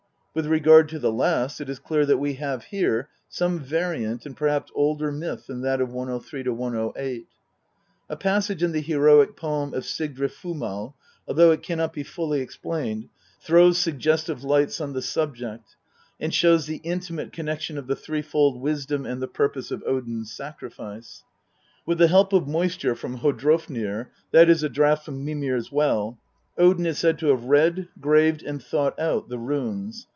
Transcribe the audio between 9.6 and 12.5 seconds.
of Sigrdrifumal, although it cannot be fully